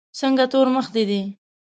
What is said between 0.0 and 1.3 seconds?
څنګه تور مخ دي دی.